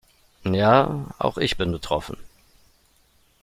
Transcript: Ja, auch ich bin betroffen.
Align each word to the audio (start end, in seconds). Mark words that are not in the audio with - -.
Ja, 0.45 1.13
auch 1.19 1.37
ich 1.37 1.57
bin 1.57 1.71
betroffen. 1.71 2.17